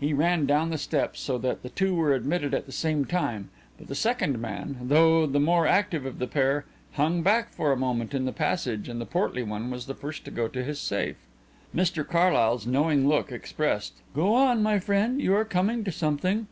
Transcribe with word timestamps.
He 0.00 0.12
ran 0.12 0.46
down 0.46 0.70
the 0.70 0.76
steps, 0.78 1.20
so 1.20 1.38
that 1.38 1.62
the 1.62 1.68
two 1.68 1.94
were 1.94 2.12
admitted 2.12 2.54
at 2.54 2.66
the 2.66 2.72
same 2.72 3.04
time, 3.04 3.50
but 3.78 3.86
the 3.86 3.94
second 3.94 4.40
man, 4.40 4.78
though 4.82 5.26
the 5.26 5.38
more 5.38 5.64
active 5.64 6.04
of 6.04 6.18
the 6.18 6.26
pair, 6.26 6.64
hung 6.94 7.22
back 7.22 7.50
for 7.50 7.70
a 7.70 7.76
moment 7.76 8.12
in 8.12 8.24
the 8.24 8.32
passage 8.32 8.88
and 8.88 9.00
the 9.00 9.06
portly 9.06 9.44
one 9.44 9.70
was 9.70 9.86
the 9.86 9.94
first 9.94 10.24
to 10.24 10.32
go 10.32 10.48
to 10.48 10.64
his 10.64 10.80
safe." 10.80 11.18
Mr 11.72 12.04
Carlyle's 12.04 12.66
knowing 12.66 13.06
look 13.06 13.30
expressed: 13.30 13.92
"Go 14.12 14.34
on, 14.34 14.60
my 14.60 14.80
friend; 14.80 15.22
you 15.22 15.36
are 15.36 15.44
coming 15.44 15.84
to 15.84 15.92
something." 15.92 16.48